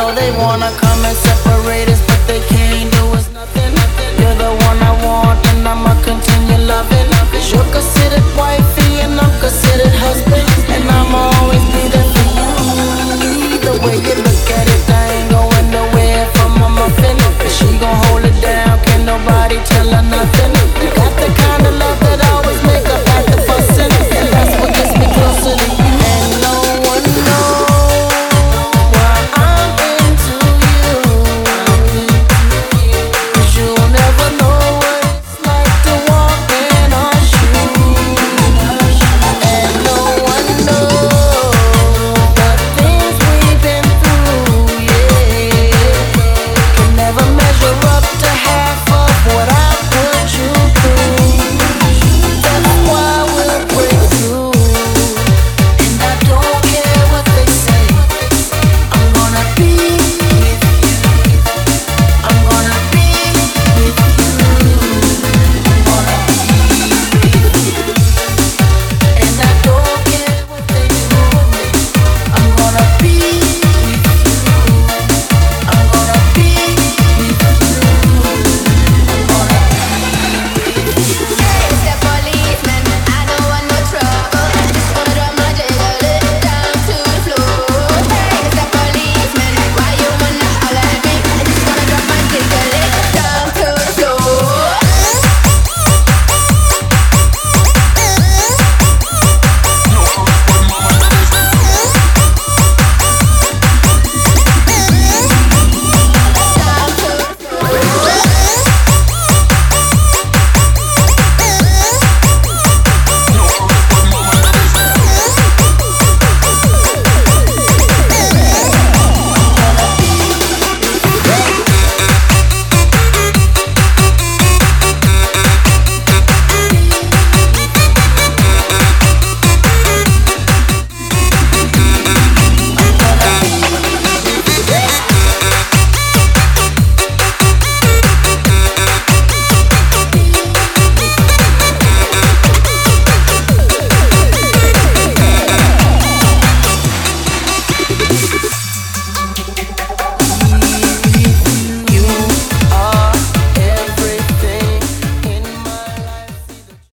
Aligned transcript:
know 0.00 0.14
they 0.14 0.30
wanna 0.32 0.70
come 0.80 1.04
and 1.04 1.16
separate 1.16 1.88
us, 1.88 2.00
but 2.06 2.26
they 2.26 2.40
can't 2.48 2.99